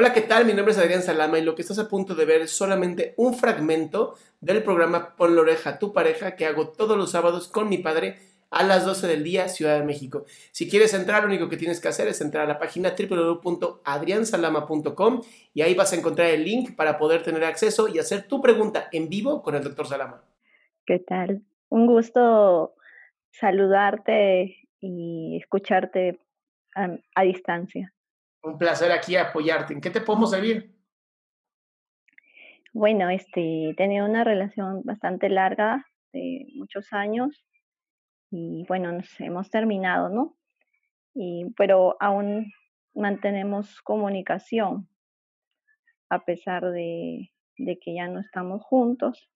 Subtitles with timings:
[0.00, 0.44] Hola, ¿qué tal?
[0.44, 3.14] Mi nombre es Adrián Salama y lo que estás a punto de ver es solamente
[3.16, 7.48] un fragmento del programa Pon la oreja a tu pareja que hago todos los sábados
[7.48, 8.16] con mi padre
[8.52, 10.24] a las 12 del día, Ciudad de México.
[10.52, 15.22] Si quieres entrar, lo único que tienes que hacer es entrar a la página www.adriansalama.com
[15.52, 18.88] y ahí vas a encontrar el link para poder tener acceso y hacer tu pregunta
[18.92, 20.22] en vivo con el doctor Salama.
[20.86, 21.42] ¿Qué tal?
[21.70, 22.76] Un gusto
[23.32, 26.20] saludarte y escucharte
[26.76, 27.92] a, a distancia.
[28.42, 29.74] Un placer aquí apoyarte.
[29.74, 30.74] ¿En qué te podemos servir?
[32.72, 37.44] Bueno, este, tenido una relación bastante larga de muchos años
[38.30, 40.36] y bueno, nos hemos terminado, ¿no?
[41.14, 42.52] Y, pero aún
[42.94, 44.88] mantenemos comunicación
[46.10, 49.30] a pesar de, de que ya no estamos juntos.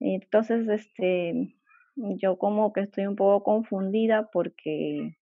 [0.00, 1.54] Entonces, este,
[1.94, 5.18] yo como que estoy un poco confundida porque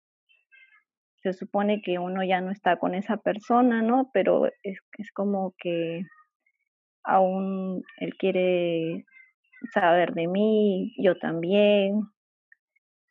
[1.24, 4.10] se supone que uno ya no está con esa persona, ¿no?
[4.12, 6.02] Pero es, es como que
[7.02, 9.06] aún él quiere
[9.72, 12.02] saber de mí, yo también,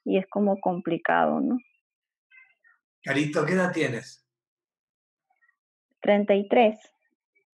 [0.06, 1.58] y es como complicado, ¿no?
[3.04, 4.24] Carito, ¿qué edad tienes?
[6.02, 6.78] 33.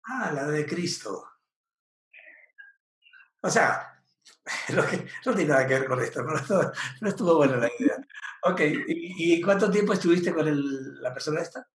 [0.07, 1.23] Ah, la de Cristo.
[3.43, 4.01] O sea,
[4.71, 6.73] lo que, no tiene nada que ver con esto, pero no,
[7.03, 8.06] no estuvo buena la idea.
[8.49, 11.69] Ok, ¿y, y cuánto tiempo estuviste con el, la persona esta?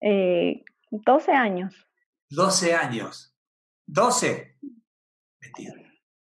[0.00, 1.74] Eh, 12 años.
[2.30, 3.36] 12 años.
[3.86, 4.58] 12.
[5.40, 5.82] 21.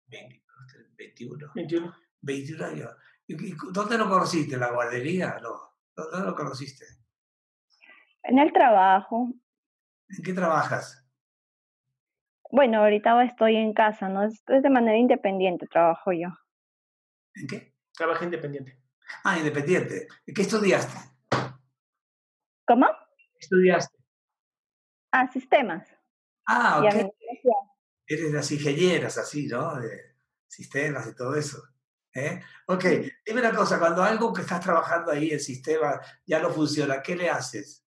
[0.09, 1.53] 21.
[1.55, 1.95] 21.
[2.21, 2.91] 21 años.
[3.27, 4.55] ¿Y, y dónde lo conociste?
[4.55, 5.39] ¿En la guardería?
[5.41, 5.75] No.
[5.97, 6.85] ¿Dónde lo conociste?
[8.25, 9.33] En el trabajo.
[10.09, 11.03] ¿En qué trabajas?
[12.51, 14.25] Bueno, ahorita estoy en casa, ¿no?
[14.25, 16.29] Es, es de manera independiente, trabajo yo.
[17.35, 17.75] ¿En qué?
[17.97, 18.84] Trabaja independiente.
[19.23, 20.09] Ah, independiente.
[20.35, 20.99] ¿Qué estudiaste?
[22.67, 22.87] ¿Cómo?
[23.39, 23.97] ¿Estudiaste?
[25.13, 25.87] Ah, sistemas.
[26.47, 27.13] Ah, ok.
[28.07, 29.77] Eres de las ingenieras, así, ¿no?
[29.81, 30.17] De
[30.47, 31.63] sistemas y todo eso.
[32.15, 32.41] ¿eh?
[32.67, 32.85] Ok,
[33.25, 37.17] dime una cosa, cuando algo que estás trabajando ahí, el sistema, ya no funciona, ¿qué
[37.17, 37.85] le haces?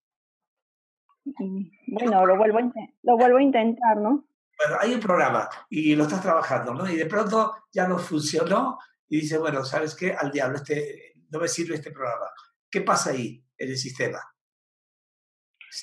[1.25, 2.71] Mm, Bueno, lo vuelvo, a
[3.03, 4.25] lo vuelvo a intentar, ¿no?
[4.57, 6.89] Bueno, hay un programa y lo estás trabajando, ¿no?
[6.89, 10.13] Y de pronto ya no funcionó y dices, bueno, ¿sabes qué?
[10.13, 12.25] Al diablo, este, no me sirve este programa.
[12.69, 14.19] ¿Qué pasa ahí en el sistema?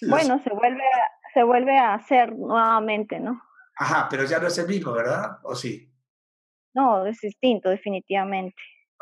[0.02, 3.40] Los- Bueno, se vuelve, a, se vuelve a hacer nuevamente, ¿no?
[3.76, 5.38] Ajá, pero ya no es el mismo, ¿verdad?
[5.42, 5.90] ¿O sí?
[6.74, 8.56] No, es distinto, definitivamente.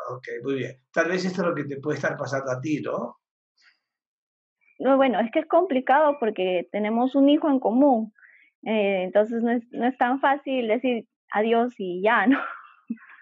[0.09, 0.83] Ok, muy bien.
[0.91, 3.19] Tal vez esto es lo que te puede estar pasando a ti, ¿no?
[4.79, 8.13] No, bueno, es que es complicado porque tenemos un hijo en común.
[8.65, 12.39] eh, entonces no es, no es tan fácil decir adiós y ya, ¿no?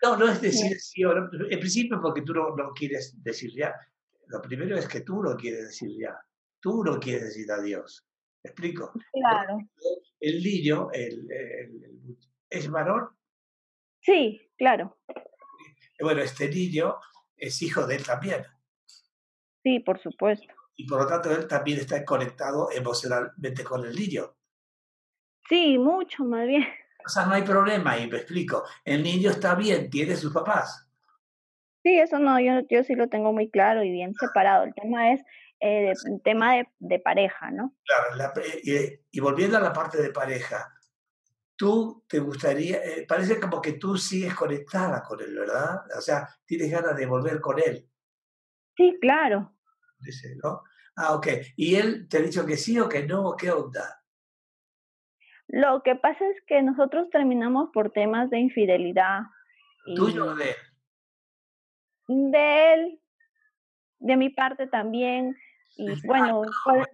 [0.04, 1.30] No, no es decir sí o no.
[1.50, 3.74] En principio porque tú no, no quieres decir ya.
[4.28, 6.16] Lo primero es que tú no quieres decir ya.
[6.60, 8.06] Tú no quieres decir adiós.
[8.44, 8.92] ¿Me explico?
[9.14, 9.58] Claro.
[10.20, 12.18] El niño, el, el- el-
[12.50, 13.10] es varón.
[14.02, 14.98] Sí, claro.
[16.00, 16.96] Bueno, este niño
[17.38, 18.44] es hijo de él también.
[19.64, 20.48] Sí, por supuesto.
[20.76, 24.36] Y por lo tanto él también está conectado emocionalmente con el niño.
[25.48, 26.66] Sí, mucho más bien.
[27.06, 28.64] O sea, no hay problema ahí, me explico.
[28.84, 30.88] El niño está bien, tiene sus papás.
[31.84, 34.66] Sí, eso no, yo, yo sí lo tengo muy claro y bien separado.
[34.66, 35.22] El tema es
[35.60, 37.76] eh, el tema de, de pareja, ¿no?
[37.84, 38.34] Claro, la
[38.64, 40.74] y, y volviendo a la parte de pareja,
[41.56, 45.82] tú te gustaría, eh, parece como que tú sigues conectada con él, ¿verdad?
[45.96, 47.88] O sea, tienes ganas de volver con él.
[48.76, 49.54] Sí, claro.
[50.00, 50.64] Dice, ¿no?
[50.96, 51.28] Ah, ok.
[51.56, 53.36] ¿Y él te ha dicho que sí o que no?
[53.36, 54.01] ¿Qué onda?
[55.52, 59.24] Lo que pasa es que nosotros terminamos por temas de infidelidad.
[59.98, 60.56] ¿Tuyo o de él?
[62.08, 63.02] De él,
[64.00, 65.36] de mi parte también.
[65.76, 66.88] Y bueno, pues,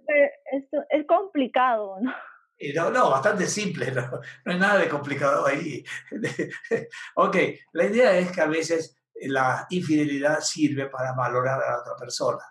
[0.51, 2.11] esto es complicado, ¿no?
[2.73, 4.09] no, no, bastante simple, no,
[4.45, 5.83] no hay nada de complicado ahí.
[7.15, 7.37] ok,
[7.73, 12.43] la idea es que a veces la infidelidad sirve para valorar a la otra persona.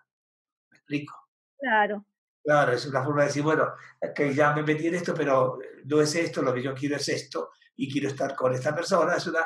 [0.71, 1.17] ¿Me explico?
[1.59, 2.05] Claro.
[2.47, 3.73] Claro, es una forma de decir, bueno,
[4.15, 7.09] que ya me metí en esto, pero no es esto, lo que yo quiero es
[7.09, 9.17] esto, y quiero estar con esta persona.
[9.17, 9.41] Es una,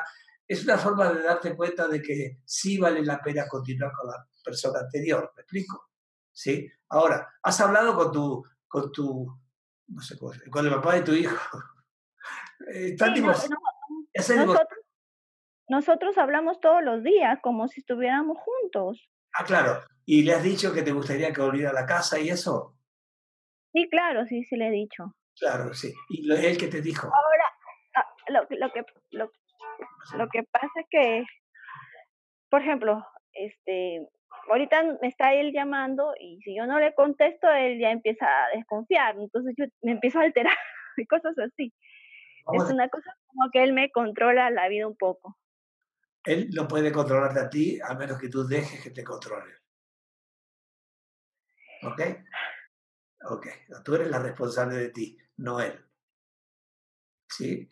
[0.47, 4.23] es una forma de darte cuenta de que sí vale la pena continuar con la
[4.45, 5.33] persona anterior.
[5.35, 5.89] ¿Me explico?
[6.31, 6.71] ¿Sí?
[6.89, 9.35] Ahora, has hablado con tu, con tu,
[9.87, 11.35] no sé con el papá de tu hijo.
[12.67, 12.95] Eh,
[15.67, 19.09] nosotros hablamos todos los días como si estuviéramos juntos.
[19.33, 19.81] Ah, claro.
[20.05, 22.77] ¿Y le has dicho que te gustaría que volviera a la casa y eso?
[23.73, 25.15] Sí, claro, sí, sí le he dicho.
[25.39, 25.93] Claro, sí.
[26.09, 27.07] ¿Y lo, él que te dijo?
[27.07, 27.45] Ahora,
[27.95, 29.31] ah, lo, lo, que, lo,
[30.17, 31.25] lo que pasa es que,
[32.49, 34.07] por ejemplo, este,
[34.49, 38.55] ahorita me está él llamando y si yo no le contesto, él ya empieza a
[38.55, 39.15] desconfiar.
[39.17, 40.57] Entonces yo me empiezo a alterar
[40.97, 41.73] y cosas así.
[42.53, 45.37] es una cosa como que él me controla la vida un poco.
[46.23, 49.53] Él no puede controlarte a ti a menos que tú dejes que te controle.
[51.83, 52.01] ¿Ok?
[53.29, 53.47] Ok.
[53.83, 55.73] Tú eres la responsable de ti, no él.
[57.29, 57.69] ¿Sí?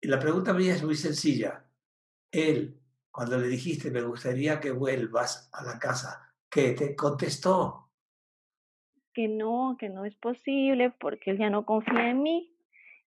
[0.00, 1.64] Y la pregunta mía es muy sencilla.
[2.30, 2.80] Él,
[3.10, 7.90] cuando le dijiste, me gustaría que vuelvas a la casa, ¿qué te contestó?
[9.12, 12.54] Que no, que no es posible porque él ya no confía en mí.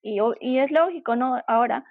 [0.02, 1.42] Y, y es lógico, ¿no?
[1.48, 1.84] Ahora,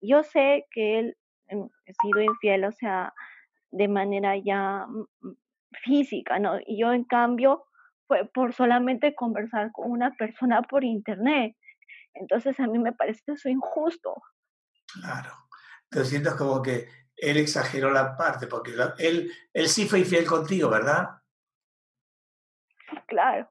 [0.00, 1.16] yo sé que él
[1.48, 3.14] Em, he sido infiel, o sea,
[3.70, 5.36] de manera ya mm, mm,
[5.84, 6.58] física, ¿no?
[6.66, 7.64] Y yo en cambio
[8.06, 11.56] fue por solamente conversar con una persona por internet.
[12.14, 14.14] Entonces a mí me parece eso injusto.
[14.92, 15.32] Claro.
[15.88, 20.68] Te sientes como que él exageró la parte, porque él, él sí fue infiel contigo,
[20.68, 21.08] ¿verdad?
[23.06, 23.48] Claro.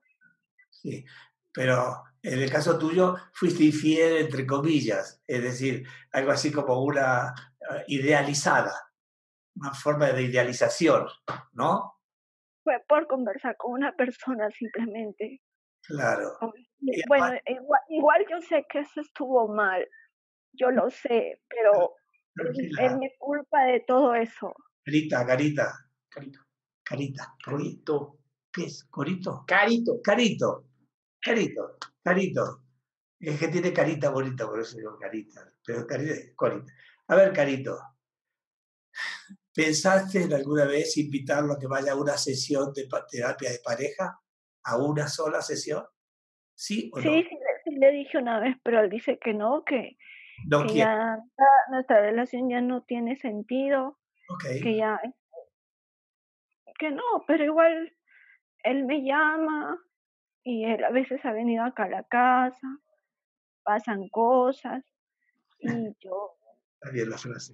[0.70, 1.06] Sí,
[1.52, 7.34] pero en el caso tuyo fuiste infiel entre comillas, es decir, algo así como una
[7.60, 8.74] eh, idealizada,
[9.56, 11.08] una forma de idealización,
[11.54, 11.95] ¿no?
[12.66, 15.40] Fue por conversar con una persona simplemente.
[15.84, 16.38] Claro.
[17.08, 17.40] Bueno,
[17.90, 19.88] igual, yo sé que eso estuvo mal,
[20.52, 21.96] yo lo sé, pero
[22.80, 24.56] es mi culpa de todo eso.
[24.84, 25.74] Carita, carita,
[26.10, 26.40] carito,
[26.84, 28.18] carita, corito,
[28.52, 28.84] ¿qué es?
[28.86, 29.44] ¿Corito?
[29.46, 30.02] Carito.
[30.04, 30.66] Carito,
[31.22, 32.64] carito, carito.
[33.20, 36.74] Es que tiene carita bonita, por eso digo carita, pero carita, corita.
[37.10, 37.78] A ver, Carito,
[39.56, 44.20] ¿pensaste en alguna vez invitarlo a que vaya a una sesión de terapia de pareja?
[44.64, 45.84] ¿A una sola sesión?
[46.54, 47.14] ¿Sí o sí, no?
[47.64, 49.98] Sí, le dije una vez, pero él dice que no, que,
[50.74, 51.18] ya
[51.70, 53.98] nuestra relación ya no tiene sentido.
[54.42, 55.00] Que ya.
[56.78, 57.96] Que no, pero igual
[58.64, 59.80] él me llama
[60.44, 62.80] y él a veces ha venido acá a la casa,
[63.64, 64.84] pasan cosas
[65.60, 66.36] y yo
[66.74, 67.54] Está bien la frase.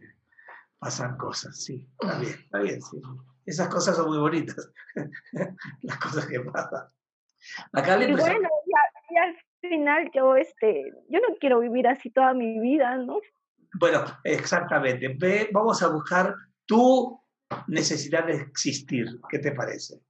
[0.81, 1.87] Pasan cosas, sí.
[2.01, 2.99] Está bien, está bien, sí.
[3.45, 4.71] Esas cosas son muy bonitas.
[5.83, 6.87] Las cosas que pasan.
[7.71, 12.33] Acá le y bueno, y, al final yo, este, yo no quiero vivir así toda
[12.33, 13.19] mi vida, ¿no?
[13.79, 15.15] Bueno, exactamente.
[15.19, 16.33] Ve, vamos a buscar
[16.65, 17.21] tu
[17.67, 19.19] necesidad de existir.
[19.29, 20.01] ¿Qué te parece?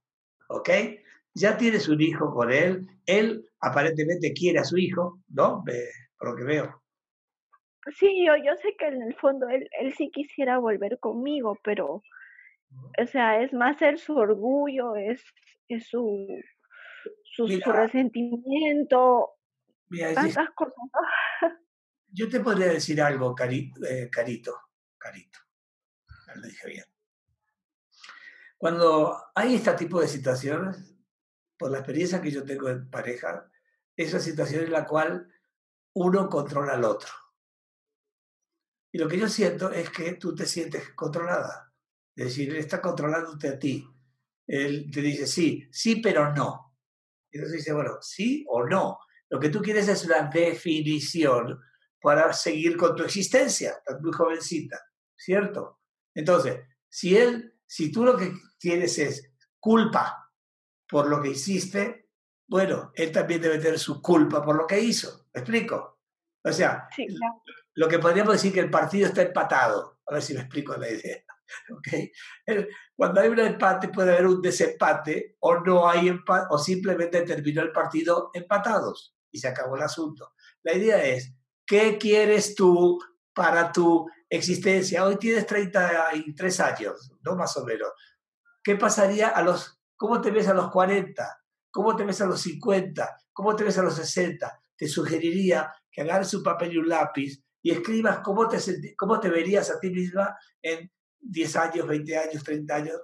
[0.48, 0.70] ¿Ok?
[1.34, 2.88] Ya tienes un hijo con él.
[3.04, 5.62] Él aparentemente quiere a su hijo, ¿no?
[6.16, 6.81] por lo que veo.
[7.98, 12.02] Sí, yo, yo sé que en el fondo él, él sí quisiera volver conmigo, pero,
[12.98, 15.22] o sea, es más el su orgullo, es,
[15.68, 16.28] es su,
[17.24, 19.30] su, resentimiento,
[20.14, 20.74] tantas cosas.
[22.08, 24.56] Yo te podría decir algo, carito, eh, carito,
[24.98, 25.38] carito,
[26.36, 26.84] lo dije bien.
[28.58, 30.94] Cuando hay este tipo de situaciones,
[31.58, 33.50] por la experiencia que yo tengo en pareja,
[33.96, 35.32] es una situación en la cual
[35.94, 37.10] uno controla al otro.
[38.92, 41.72] Y lo que yo siento es que tú te sientes controlada.
[42.14, 43.88] Es decir, él está controlándote a ti.
[44.46, 46.76] Él te dice sí, sí, pero no.
[47.30, 48.98] Entonces dice, bueno, sí o no.
[49.30, 51.58] Lo que tú quieres es una definición
[52.02, 53.70] para seguir con tu existencia.
[53.78, 54.78] Estás muy jovencita,
[55.16, 55.80] ¿cierto?
[56.14, 60.30] Entonces, si él, si tú lo que tienes es culpa
[60.86, 62.10] por lo que hiciste,
[62.46, 65.28] bueno, él también debe tener su culpa por lo que hizo.
[65.32, 66.00] ¿Me explico?
[66.44, 66.88] O sea,
[67.74, 70.00] lo que podríamos decir que el partido está empatado.
[70.06, 71.24] A ver si me explico la idea.
[71.78, 72.12] ¿okay?
[72.94, 77.62] Cuando hay un empate puede haber un desempate o no hay empate o simplemente terminó
[77.62, 80.32] el partido empatados y se acabó el asunto.
[80.62, 81.34] La idea es,
[81.66, 82.98] ¿qué quieres tú
[83.32, 85.04] para tu existencia?
[85.04, 87.34] Hoy tienes 33 años, ¿no?
[87.36, 87.88] Más o menos.
[88.62, 91.38] ¿Qué pasaría a los, cómo te ves a los 40?
[91.70, 93.16] ¿Cómo te ves a los 50?
[93.32, 94.62] ¿Cómo te ves a los 60?
[94.76, 98.58] Te sugeriría que agarres un papel y un lápiz y escribas cómo te,
[98.96, 100.90] cómo te verías a ti misma en
[101.20, 103.00] 10 años, 20 años, 30 años.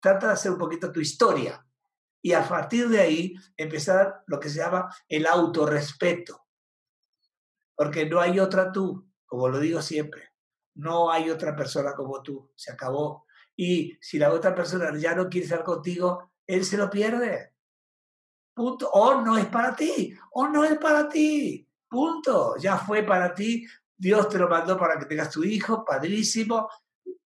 [0.00, 1.64] Trata de hacer un poquito tu historia
[2.24, 6.46] y a partir de ahí empezar lo que se llama el autorrespeto.
[7.76, 10.30] Porque no hay otra tú, como lo digo siempre.
[10.76, 12.50] No hay otra persona como tú.
[12.56, 13.26] Se acabó.
[13.54, 17.52] Y si la otra persona ya no quiere estar contigo, él se lo pierde.
[18.54, 18.88] Punto.
[18.90, 20.16] O no es para ti.
[20.32, 21.68] O no es para ti.
[21.86, 22.56] Punto.
[22.56, 23.66] Ya fue para ti.
[23.96, 26.68] Dios te lo mandó para que tengas tu hijo, padrísimo.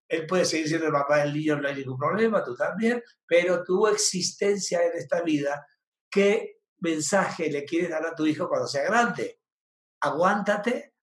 [0.07, 3.63] Él puede seguir siendo el papá del niño, no hay ningún problema, tú también, pero
[3.63, 5.67] tu existencia en esta vida,
[6.09, 9.39] ¿qué mensaje le quieres dar a tu hijo cuando sea grande?
[9.99, 10.95] Aguántate,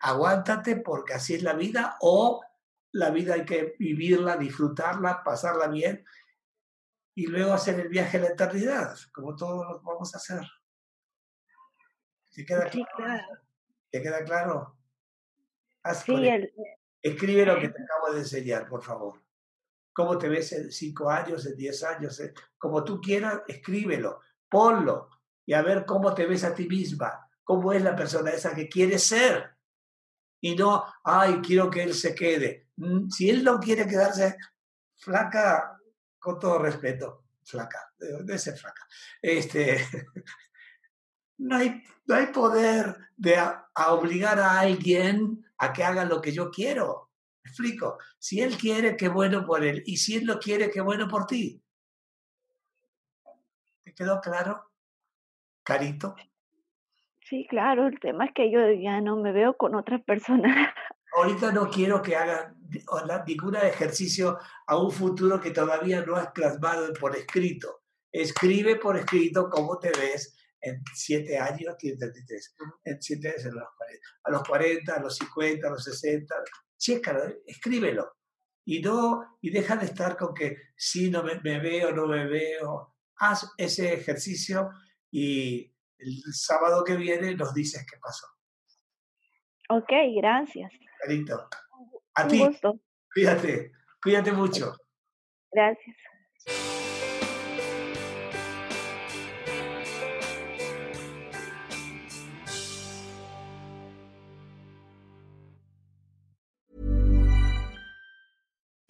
[0.00, 2.42] aguántate porque así es la vida o
[2.92, 6.04] la vida hay que vivirla, disfrutarla, pasarla bien
[7.14, 10.46] y luego hacer el viaje a la eternidad, como todos lo vamos a hacer.
[12.30, 13.48] ¿Te queda claro?
[13.90, 14.76] ¿Te queda claro?
[15.94, 16.52] sí, el,
[17.00, 19.22] Escribe lo que te acabo de enseñar, por favor.
[19.92, 22.20] ¿Cómo te ves en cinco años, en diez años?
[22.56, 25.08] Como tú quieras, escríbelo, ponlo
[25.46, 28.68] y a ver cómo te ves a ti misma, cómo es la persona esa que
[28.68, 29.56] quieres ser.
[30.40, 32.68] Y no, ay, quiero que él se quede.
[32.76, 34.36] Mm, si él no quiere quedarse
[34.96, 35.78] flaca,
[36.18, 38.86] con todo respeto, flaca, debe ser flaca.
[39.22, 39.78] Este,
[41.38, 46.32] no, hay, no hay poder de a obligar a alguien a que haga lo que
[46.32, 47.10] yo quiero.
[47.42, 47.98] ¿Me explico?
[48.18, 49.82] Si él quiere, qué bueno por él.
[49.86, 51.62] Y si él lo quiere, qué bueno por ti.
[53.84, 54.70] ¿Te quedó claro?
[55.62, 56.14] Carito.
[57.22, 57.86] Sí, claro.
[57.86, 60.74] El tema es que yo ya no me veo con otras personas.
[61.16, 62.54] Ahorita no quiero que haga
[63.26, 67.82] ningún ejercicio a un futuro que todavía no has plasmado por escrito.
[68.12, 73.68] Escribe por escrito cómo te ves en siete años tiene 33, en siete años los
[73.76, 76.34] 40, a los 40, a los 50, a los 60,
[76.76, 78.16] chécalo, escríbelo.
[78.64, 82.94] Y no, y deja de estar con que si no me, veo, no me veo.
[83.16, 84.70] Haz ese ejercicio
[85.10, 88.26] y el sábado que viene nos dices qué pasó.
[89.70, 90.70] Ok, gracias.
[91.00, 91.48] Carito.
[92.14, 92.42] A ti.
[93.14, 93.72] Cuídate,
[94.02, 94.76] cuídate mucho.
[95.50, 95.96] Gracias.